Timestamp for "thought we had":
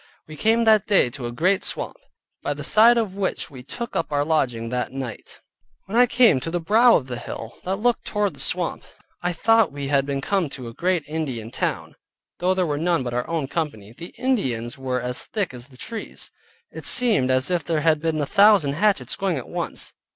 9.31-10.07